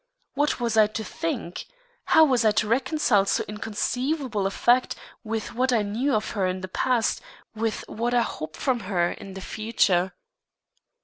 What 0.33 0.59
was 0.59 0.77
I 0.77 0.87
to 0.87 1.03
think? 1.03 1.67
How 2.05 2.25
was 2.25 2.43
I 2.43 2.49
to 2.49 2.67
reconcile 2.67 3.23
so 3.27 3.43
inconceivable 3.47 4.47
a 4.47 4.49
fact 4.49 4.95
with 5.23 5.53
what 5.53 5.71
I 5.71 5.83
knew 5.83 6.15
of 6.15 6.31
her 6.31 6.47
in 6.47 6.61
the 6.61 6.67
past, 6.67 7.21
with 7.53 7.87
what 7.87 8.15
I 8.15 8.23
hoped 8.23 8.57
from 8.57 8.79
her 8.89 9.11
in 9.11 9.35
the 9.35 9.41
future. 9.41 10.13